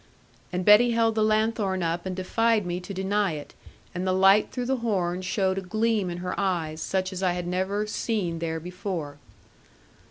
And 0.51 0.65
Betty 0.65 0.93
held 0.93 1.13
the 1.13 1.21
lanthorn 1.23 1.83
up, 1.83 2.07
and 2.07 2.15
defied 2.15 2.65
me 2.65 2.79
to 2.79 2.91
deny 2.91 3.33
it; 3.33 3.53
and 3.93 4.07
the 4.07 4.13
light 4.13 4.49
through 4.51 4.65
the 4.65 4.77
horn 4.77 5.21
showed 5.21 5.59
a 5.59 5.61
gleam 5.61 6.09
in 6.09 6.17
her 6.25 6.33
eyes, 6.39 6.81
such 6.81 7.13
as 7.13 7.21
I 7.21 7.33
had 7.33 7.45
never 7.45 7.85
seer 7.85 8.35
there 8.39 8.59
before. 8.59 9.19